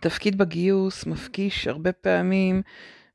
[0.00, 2.62] תפקיד בגיוס מפגיש הרבה פעמים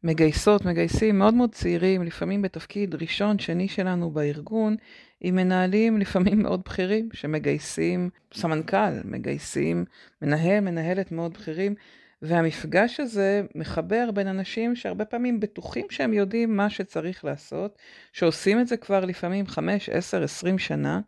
[0.04, 4.75] מגייסות, מגייסים מאוד מאוד צעירים, לפעמים בתפקיד ראשון, שני שלנו בארגון,
[5.21, 9.86] עם מנהלים לפעמים מאוד בכירים, שמגייסים סמנכ"ל, מגייסים
[10.21, 11.75] מנהל, מנהלת מאוד בכירים,
[12.21, 17.78] והמפגש הזה מחבר בין אנשים שהרבה פעמים בטוחים שהם יודעים מה שצריך לעשות,
[18.14, 21.00] שעושים את זה כבר לפעמים 5, 10, 20 שנה,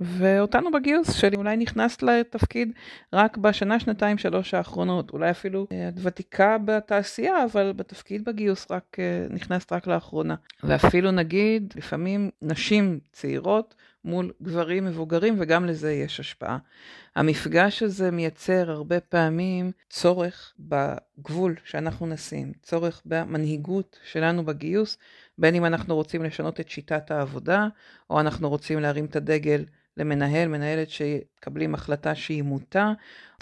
[0.00, 2.72] ואותנו בגיוס שלי אולי נכנסת לתפקיד
[3.12, 5.10] רק בשנה, שנתיים, שלוש האחרונות.
[5.10, 10.34] אולי אפילו אה, את ותיקה בתעשייה, אבל בתפקיד בגיוס רק אה, נכנסת רק לאחרונה.
[10.64, 16.58] ואפילו נגיד, לפעמים נשים צעירות מול גברים מבוגרים, וגם לזה יש השפעה.
[17.16, 24.98] המפגש הזה מייצר הרבה פעמים צורך בגבול שאנחנו נשים, צורך במנהיגות שלנו בגיוס,
[25.38, 27.68] בין אם אנחנו רוצים לשנות את שיטת העבודה,
[28.10, 29.64] או אנחנו רוצים להרים את הדגל
[29.96, 32.92] למנהל, מנהלת שמקבלים החלטה שהיא מוטה,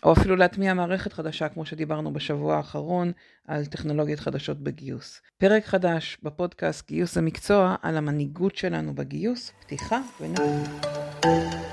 [0.04, 3.12] או אפילו להטמיע מערכת חדשה, כמו שדיברנו בשבוע האחרון,
[3.46, 5.20] על טכנולוגיות חדשות בגיוס.
[5.38, 11.70] פרק חדש בפודקאסט גיוס זה מקצוע על המנהיגות שלנו בגיוס, פתיחה ונקודה.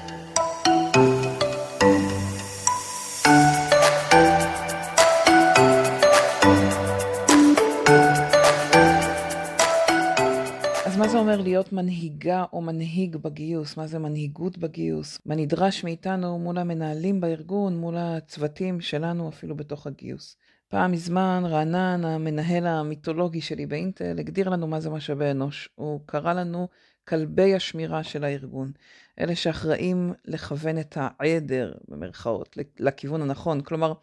[11.17, 13.77] זה אומר להיות מנהיגה או מנהיג בגיוס?
[13.77, 15.19] מה זה מנהיגות בגיוס?
[15.25, 20.37] מה נדרש מאיתנו מול המנהלים בארגון, מול הצוותים שלנו אפילו בתוך הגיוס?
[20.67, 25.69] פעם מזמן רענן, המנהל המיתולוגי שלי באינטל, הגדיר לנו מה זה משאבי אנוש.
[25.75, 26.67] הוא קרא לנו
[27.07, 28.71] כלבי השמירה של הארגון.
[29.19, 33.61] אלה שאחראים לכוון את העדר, במרכאות, לכיוון הנכון.
[33.61, 33.93] כלומר,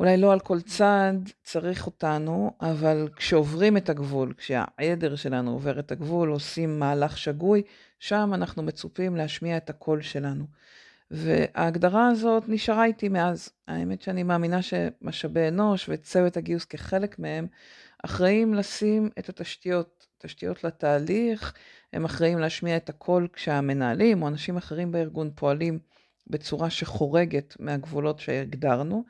[0.00, 5.92] אולי לא על כל צעד צריך אותנו, אבל כשעוברים את הגבול, כשהעדר שלנו עובר את
[5.92, 7.62] הגבול, עושים מהלך שגוי,
[7.98, 10.44] שם אנחנו מצופים להשמיע את הקול שלנו.
[11.10, 13.48] וההגדרה הזאת נשארה איתי מאז.
[13.68, 17.46] האמת שאני מאמינה שמשאבי אנוש וצוות הגיוס כחלק מהם,
[18.04, 21.52] אחראים לשים את התשתיות, תשתיות לתהליך,
[21.92, 25.78] הם אחראים להשמיע את הקול כשהמנהלים או אנשים אחרים בארגון פועלים
[26.26, 29.04] בצורה שחורגת מהגבולות שהגדרנו.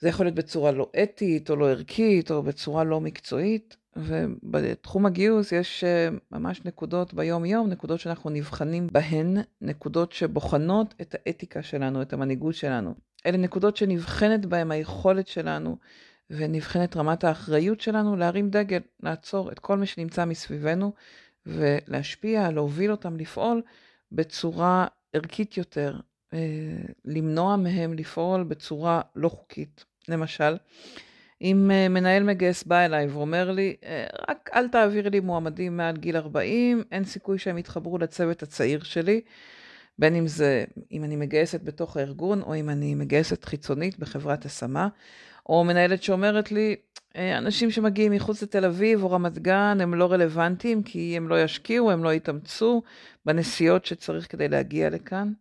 [0.00, 5.52] זה יכול להיות בצורה לא אתית או לא ערכית או בצורה לא מקצועית, ובתחום הגיוס
[5.52, 12.12] יש אה, ממש נקודות ביום-יום, נקודות שאנחנו נבחנים בהן, נקודות שבוחנות את האתיקה שלנו, את
[12.12, 12.94] המנהיגות שלנו.
[13.26, 15.76] אלה נקודות שנבחנת בהן היכולת שלנו
[16.30, 20.92] ונבחנת רמת האחריות שלנו להרים דגל, לעצור את כל מי שנמצא מסביבנו
[21.46, 23.62] ולהשפיע, להוביל אותם לפעול
[24.12, 26.00] בצורה ערכית יותר,
[26.32, 26.38] אה,
[27.04, 29.89] למנוע מהם לפעול בצורה לא חוקית.
[30.12, 30.56] למשל,
[31.42, 35.96] אם אה, מנהל מגייס בא אליי ואומר לי, אה, רק אל תעביר לי מועמדים מעל
[35.96, 39.20] גיל 40, אין סיכוי שהם יתחברו לצוות הצעיר שלי,
[39.98, 44.88] בין אם זה, אם אני מגייסת בתוך הארגון, או אם אני מגייסת חיצונית בחברת השמה,
[45.48, 46.76] או מנהלת שאומרת לי,
[47.16, 51.42] אה, אנשים שמגיעים מחוץ לתל אביב או רמת גן הם לא רלוונטיים כי הם לא
[51.42, 52.82] ישקיעו, הם לא יתאמצו
[53.26, 55.32] בנסיעות שצריך כדי להגיע לכאן.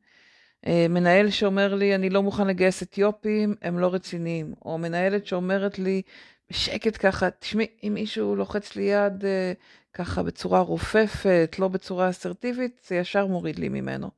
[0.68, 4.54] אה, מנהל שאומר לי, אני לא מוכן לגייס אתיופים, הם לא רציניים.
[4.66, 6.02] או מנהלת שאומרת לי,
[6.50, 9.54] בשקט ככה, תשמעי, אם מישהו לוחץ לי יד אה,
[9.94, 14.10] ככה בצורה רופפת, לא בצורה אסרטיבית, זה ישר מוריד לי ממנו.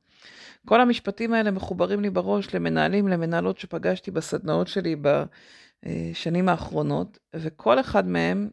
[0.66, 4.96] כל המשפטים האלה מחוברים לי בראש למנהלים, למנהלות שפגשתי בסדנאות שלי
[5.82, 8.50] בשנים האחרונות, וכל אחד מהם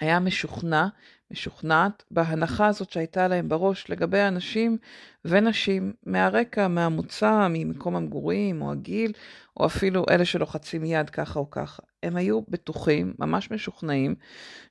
[0.00, 0.86] היה משוכנע
[1.30, 4.76] משוכנעת בהנחה הזאת שהייתה להם בראש לגבי אנשים
[5.24, 9.12] ונשים מהרקע, מהמוצא, ממקום המגורים או הגיל,
[9.56, 11.82] או אפילו אלה שלוחצים יד ככה או ככה.
[12.02, 14.14] הם היו בטוחים, ממש משוכנעים,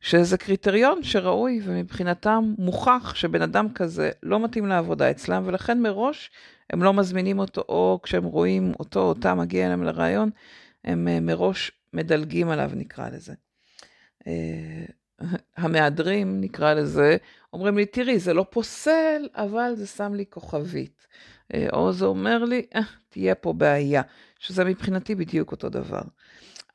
[0.02, 6.32] שזה קריטריון שראוי ומבחינתם מוכח שבן אדם כזה לא מתאים לעבודה אצלם, ולכן מראש
[6.70, 10.30] הם לא מזמינים אותו, או כשהם רואים אותו או אותה מגיע אליהם לרעיון,
[10.84, 13.34] הם אה, מראש מדלגים עליו, נקרא לזה.
[15.58, 17.18] המהדרים, נקרא לזה,
[17.54, 21.08] אומרים לי, תראי, זה לא פוסל, אבל זה שם לי כוכבית.
[21.74, 24.02] או זה אומר לי, אה, תהיה פה בעיה,
[24.40, 26.02] שזה מבחינתי בדיוק אותו דבר.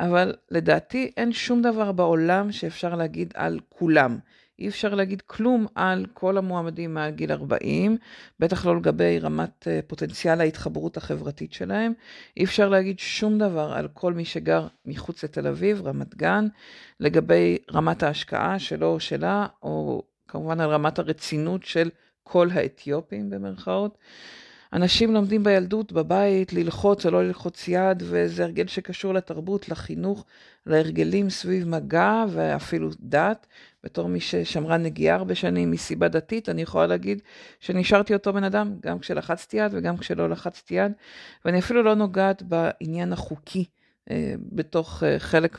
[0.00, 4.18] אבל לדעתי אין שום דבר בעולם שאפשר להגיד על כולם.
[4.60, 7.97] אי אפשר להגיד כלום על כל המועמדים מעל גיל 40,
[8.41, 11.92] בטח לא לגבי רמת אה, פוטנציאל ההתחברות החברתית שלהם.
[12.36, 16.47] אי אפשר להגיד שום דבר על כל מי שגר מחוץ לתל אביב, רמת גן,
[17.01, 21.91] לגבי רמת ההשקעה שלו או שלה, או כמובן על רמת הרצינות של
[22.22, 23.98] כל האתיופים במרכאות.
[24.72, 30.24] אנשים לומדים בילדות, בבית, ללחוץ או לא ללחוץ יד, וזה הרגל שקשור לתרבות, לחינוך,
[30.66, 33.47] להרגלים סביב מגע ואפילו דת.
[33.84, 37.22] בתור מי ששמרה נגיעה הרבה שנים מסיבה דתית, אני יכולה להגיד
[37.60, 40.92] שנשארתי אותו בן אדם, גם כשלחצתי יד וגם כשלא לחצתי יד,
[41.44, 43.65] ואני אפילו לא נוגעת בעניין החוקי
[44.10, 45.59] אה, בתוך אה, חלק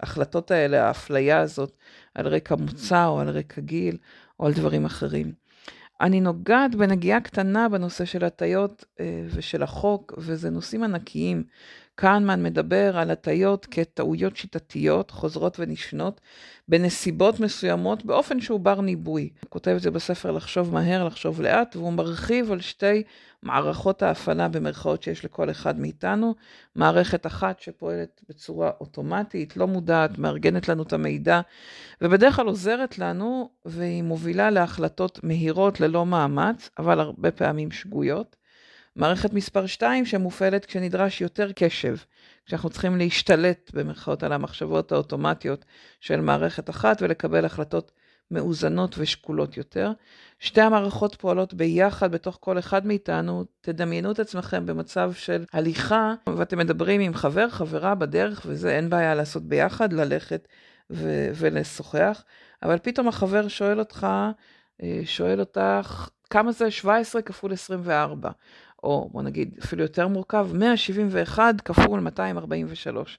[0.00, 1.76] מההחלטות האלה, האפליה הזאת,
[2.14, 3.96] על רקע מוצא או על רקע גיל
[4.40, 5.32] או על דברים אחרים.
[6.00, 8.84] אני נוגעת בנגיעה קטנה בנושא של הטיות
[9.30, 11.44] ושל החוק, וזה נושאים ענקיים.
[11.94, 16.20] קהנמן מדבר על הטיות כטעויות שיטתיות, חוזרות ונשנות,
[16.68, 19.30] בנסיבות מסוימות, באופן שהוא בר ניבוי.
[19.40, 23.02] הוא כותב את זה בספר לחשוב מהר, לחשוב לאט, והוא מרחיב על שתי
[23.42, 26.34] מערכות ההפעלה במרכאות שיש לכל אחד מאיתנו.
[26.76, 31.40] מערכת אחת שפועלת בצורה אוטומטית, לא מודעת, מארגנת לנו את המידע,
[32.00, 38.36] ובדרך כלל עוזרת לנו, והיא מובילה להחלטות מהירות ללא מאמץ, אבל הרבה פעמים שגויות.
[38.96, 41.96] מערכת מספר 2 שמופעלת כשנדרש יותר קשב,
[42.46, 45.64] כשאנחנו צריכים להשתלט במרכאות על המחשבות האוטומטיות
[46.00, 47.92] של מערכת אחת ולקבל החלטות
[48.30, 49.92] מאוזנות ושקולות יותר.
[50.38, 53.44] שתי המערכות פועלות ביחד בתוך כל אחד מאיתנו.
[53.60, 59.14] תדמיינו את עצמכם במצב של הליכה, ואתם מדברים עם חבר, חברה בדרך, וזה אין בעיה
[59.14, 60.48] לעשות ביחד, ללכת
[60.90, 62.24] ו- ולשוחח,
[62.62, 64.06] אבל פתאום החבר שואל אותך,
[64.82, 68.30] אה, שואל אותך, כמה זה 17 כפול 24?
[68.84, 73.18] או בוא נגיד אפילו יותר מורכב, 171 כפול 243.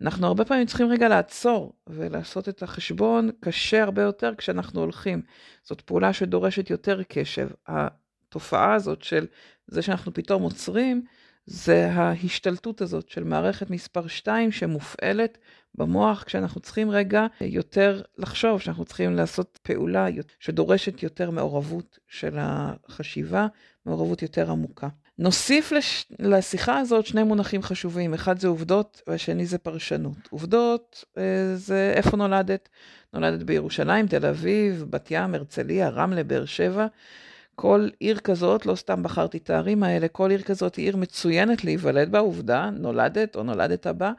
[0.00, 5.22] אנחנו הרבה פעמים צריכים רגע לעצור ולעשות את החשבון קשה הרבה יותר כשאנחנו הולכים.
[5.62, 7.48] זאת פעולה שדורשת יותר קשב.
[7.66, 9.26] התופעה הזאת של
[9.66, 11.04] זה שאנחנו פתאום עוצרים,
[11.46, 15.38] זה ההשתלטות הזאת של מערכת מספר 2 שמופעלת
[15.74, 20.06] במוח כשאנחנו צריכים רגע יותר לחשוב, שאנחנו צריכים לעשות פעולה
[20.40, 23.46] שדורשת יותר מעורבות של החשיבה,
[23.86, 24.88] מעורבות יותר עמוקה.
[25.18, 26.06] נוסיף לש...
[26.18, 30.16] לשיחה הזאת שני מונחים חשובים, אחד זה עובדות והשני זה פרשנות.
[30.30, 31.22] עובדות אה,
[31.56, 32.68] זה איפה נולדת,
[33.12, 36.86] נולדת בירושלים, תל אביב, בת ים, הרצליה, רמלה, באר שבע.
[37.54, 41.64] כל עיר כזאת, לא סתם בחרתי את הערים האלה, כל עיר כזאת היא עיר מצוינת
[41.64, 44.12] להיוולד בה, עובדה, נולדת או נולדת בה,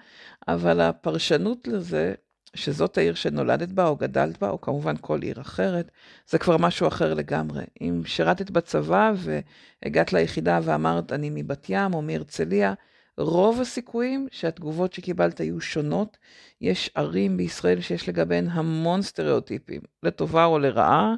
[0.47, 2.13] אבל הפרשנות לזה,
[2.55, 5.91] שזאת העיר שנולדת בה או גדלת בה, או כמובן כל עיר אחרת,
[6.27, 7.63] זה כבר משהו אחר לגמרי.
[7.81, 12.73] אם שירתת בצבא והגעת ליחידה ואמרת, אני מבת ים או מהרצליה,
[13.17, 16.17] רוב הסיכויים שהתגובות שקיבלת יהיו שונות.
[16.61, 21.15] יש ערים בישראל שיש לגביהן המון סטריאוטיפים, לטובה או לרעה.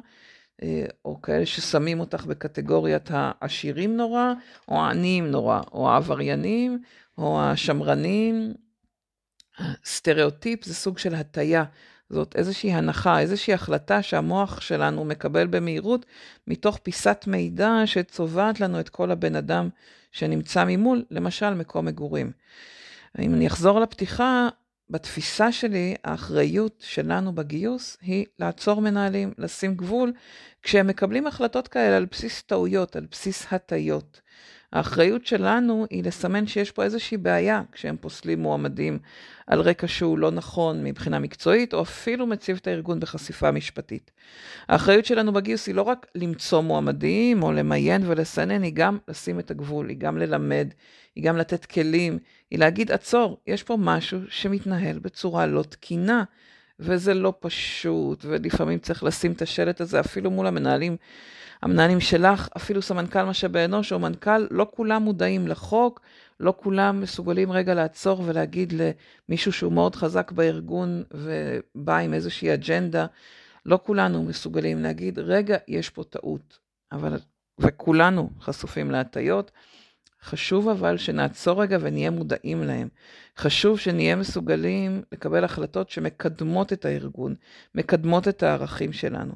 [0.62, 4.32] אה, או כאלה ששמים אותך בקטגוריית העשירים נורא,
[4.68, 6.82] או העניים נורא, או העבריינים,
[7.18, 8.54] או השמרנים.
[9.84, 11.64] סטריאוטיפ זה סוג של הטיה,
[12.10, 16.06] זאת איזושהי הנחה, איזושהי החלטה שהמוח שלנו מקבל במהירות
[16.46, 19.68] מתוך פיסת מידע שצובעת לנו את כל הבן אדם
[20.12, 22.32] שנמצא ממול, למשל מקום מגורים.
[23.18, 24.48] אם אני אחזור לפתיחה,
[24.90, 30.12] בתפיסה שלי, האחריות שלנו בגיוס היא לעצור מנהלים, לשים גבול,
[30.62, 34.20] כשהם מקבלים החלטות כאלה על בסיס טעויות, על בסיס הטיות.
[34.72, 38.98] האחריות שלנו היא לסמן שיש פה איזושהי בעיה כשהם פוסלים מועמדים
[39.46, 44.10] על רקע שהוא לא נכון מבחינה מקצועית, או אפילו מציב את הארגון בחשיפה משפטית.
[44.68, 49.50] האחריות שלנו בגיוס היא לא רק למצוא מועמדים או למיין ולסנן, היא גם לשים את
[49.50, 50.68] הגבול, היא גם ללמד,
[51.16, 52.18] היא גם לתת כלים,
[52.50, 56.24] היא להגיד, עצור, יש פה משהו שמתנהל בצורה לא תקינה.
[56.80, 60.96] וזה לא פשוט, ולפעמים צריך לשים את השלט הזה אפילו מול המנהלים
[61.62, 66.00] המנהלים שלך, אפילו סמנכ"ל משאבי אנוש או מנכ"ל, לא כולם מודעים לחוק,
[66.40, 68.72] לא כולם מסוגלים רגע לעצור ולהגיד
[69.28, 73.06] למישהו שהוא מאוד חזק בארגון ובא עם איזושהי אג'נדה,
[73.66, 76.58] לא כולנו מסוגלים להגיד, רגע, יש פה טעות.
[76.92, 77.18] אבל,
[77.58, 79.50] וכולנו חשופים להטיות.
[80.26, 82.88] חשוב אבל שנעצור רגע ונהיה מודעים להם.
[83.38, 87.34] חשוב שנהיה מסוגלים לקבל החלטות שמקדמות את הארגון,
[87.74, 89.32] מקדמות את הערכים שלנו.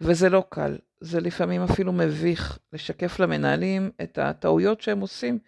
[0.00, 5.38] וזה לא קל, זה לפעמים אפילו מביך לשקף למנהלים את הטעויות שהם עושים.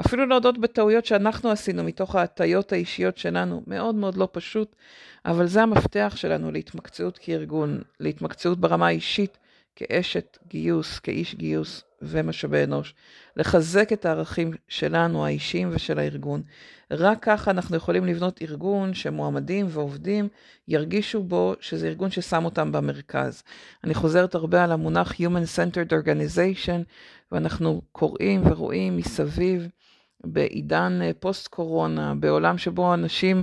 [0.00, 4.76] אפילו להודות בטעויות שאנחנו עשינו מתוך ההטיות האישיות שלנו, מאוד מאוד לא פשוט,
[5.26, 9.38] אבל זה המפתח שלנו להתמקצעות כארגון, להתמקצעות ברמה האישית,
[9.76, 12.94] כאשת גיוס, כאיש גיוס ומשאבי אנוש,
[13.36, 16.42] לחזק את הערכים שלנו, האישיים ושל הארגון.
[16.90, 20.28] רק ככה אנחנו יכולים לבנות ארגון שמועמדים ועובדים
[20.68, 23.42] ירגישו בו שזה ארגון ששם אותם במרכז.
[23.84, 26.82] אני חוזרת הרבה על המונח Human Centered Organization,
[27.32, 29.68] ואנחנו קוראים ורואים מסביב.
[30.24, 33.42] בעידן אה, פוסט-קורונה, בעולם שבו אנשים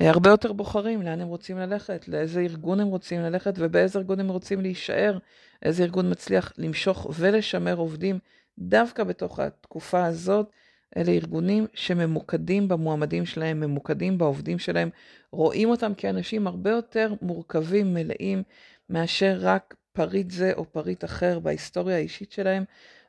[0.00, 4.20] אה, הרבה יותר בוחרים לאן הם רוצים ללכת, לאיזה ארגון הם רוצים ללכת ובאיזה ארגון
[4.20, 5.18] הם רוצים להישאר,
[5.62, 8.18] איזה ארגון מצליח למשוך ולשמר עובדים
[8.58, 10.50] דווקא בתוך התקופה הזאת.
[10.96, 14.90] אלה ארגונים שממוקדים במועמדים שלהם, ממוקדים בעובדים שלהם,
[15.32, 18.42] רואים אותם כאנשים הרבה יותר מורכבים, מלאים,
[18.90, 22.64] מאשר רק פריט זה או פריט אחר בהיסטוריה האישית שלהם,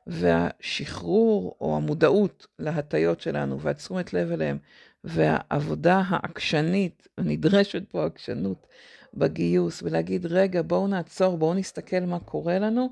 [0.08, 4.58] והשחרור או המודעות להטיות שלנו והתשומת לב אליהם
[5.04, 8.68] והעבודה העקשנית, נדרשת פה עקשנות
[9.14, 12.90] בגיוס, ולהגיד, רגע, בואו נעצור, בואו נסתכל מה קורה לנו,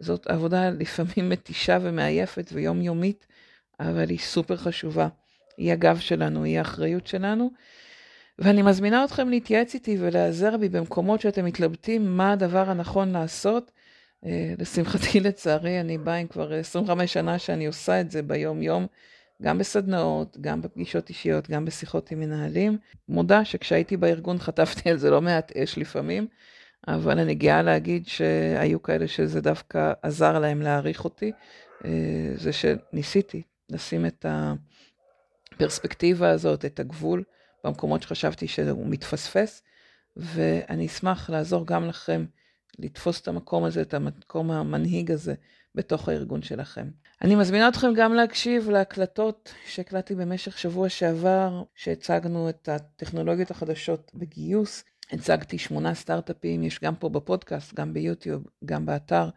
[0.00, 3.26] זאת עבודה לפעמים מתישה ומעייפת ויומיומית,
[3.80, 5.08] אבל היא סופר חשובה.
[5.56, 7.50] היא הגב שלנו, היא האחריות שלנו.
[8.38, 13.70] ואני מזמינה אתכם להתייעץ איתי ולהיעזר בי במקומות שאתם מתלבטים מה הדבר הנכון לעשות.
[14.26, 18.86] אה, לשמחתי, לצערי, אני באה עם כבר 25 שנה שאני עושה את זה ביום-יום,
[19.42, 22.78] גם בסדנאות, גם בפגישות אישיות, גם בשיחות עם מנהלים.
[23.08, 26.26] מודה שכשהייתי בארגון חטפתי על זה לא מעט אש לפעמים,
[26.88, 31.32] אבל אני גאה להגיד שהיו כאלה שזה דווקא עזר להם להעריך אותי.
[31.84, 31.90] אה,
[32.34, 34.26] זה שניסיתי לשים את
[35.52, 37.24] הפרספקטיבה הזאת, את הגבול,
[37.64, 39.62] במקומות שחשבתי שהוא מתפספס,
[40.16, 42.24] ואני אשמח לעזור גם לכם
[42.78, 45.34] לתפוס את המקום הזה, את המקום המנהיג הזה
[45.74, 46.90] בתוך הארגון שלכם.
[47.22, 54.84] אני מזמינה אתכם גם להקשיב להקלטות שהקלטתי במשך שבוע שעבר, שהצגנו את הטכנולוגיות החדשות בגיוס.
[55.12, 59.28] הצגתי שמונה סטארט-אפים, יש גם פה בפודקאסט, גם ביוטיוב, גם באתר,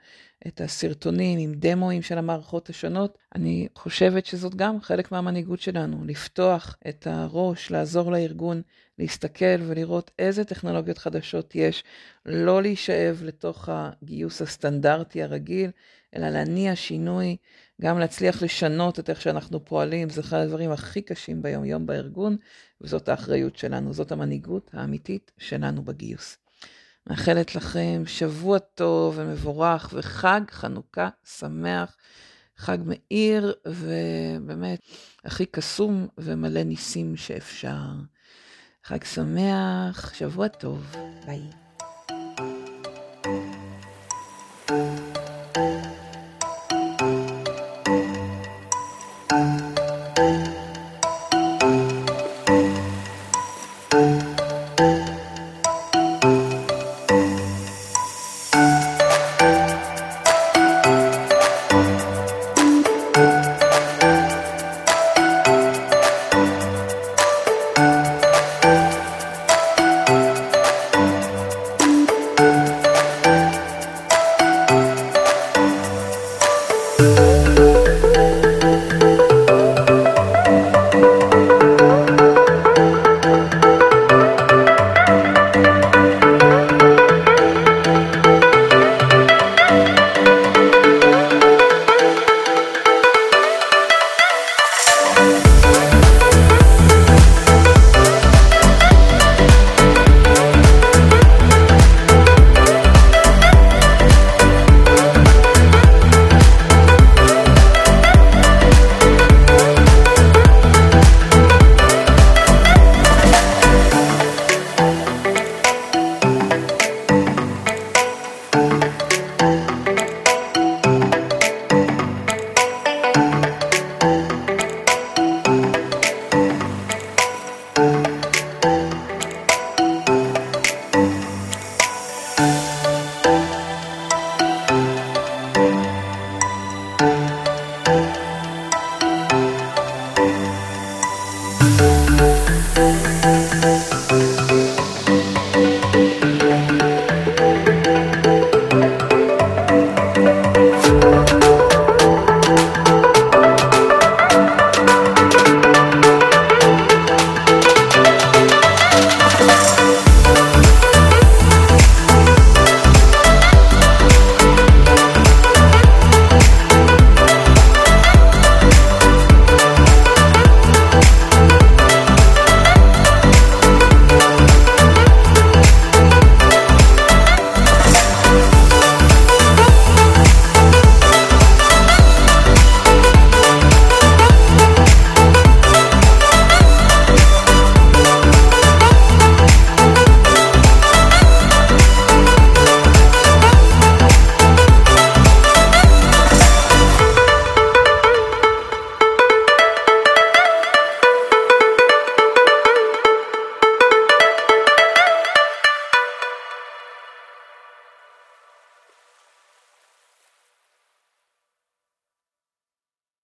[0.48, 3.18] את הסרטונים עם דמואים של המערכות השונות.
[3.36, 8.62] אני חושבת שזאת גם חלק מהמנהיגות שלנו, לפתוח את הראש, לעזור לארגון,
[9.00, 11.84] להסתכל ולראות איזה טכנולוגיות חדשות יש,
[12.26, 15.72] לא להישאב לתוך הגיוס הסטנדרטי הרגיל,
[16.16, 17.38] אלא להניע שינוי,
[17.82, 22.38] גם להצליח לשנות את איך שאנחנו פועלים, זה אחד הדברים הכי קשים ביום-יום בארגון,
[22.82, 26.38] וזאת האחריות שלנו, זאת המנהיגות האמיתית שלנו בגיוס.
[27.08, 31.98] מאחלת לכם שבוע טוב ומבורך וחג חנוכה שמח,
[32.58, 34.80] חג מאיר ובאמת
[35.26, 37.92] הכי קסום ומלא ניסים שאפשר.
[38.84, 41.42] חג שמח, שבוע טוב, ביי.
[44.68, 45.23] thank you